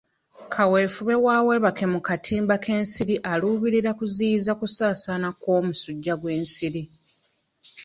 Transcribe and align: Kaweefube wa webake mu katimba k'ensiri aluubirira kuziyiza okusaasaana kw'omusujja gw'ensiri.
Kaweefube 0.53 1.15
wa 1.25 1.35
webake 1.47 1.85
mu 1.93 1.99
katimba 2.07 2.55
k'ensiri 2.63 3.15
aluubirira 3.31 3.91
kuziyiza 3.99 4.49
okusaasaana 4.55 5.27
kw'omusujja 5.41 6.13
gw'ensiri. 6.21 6.83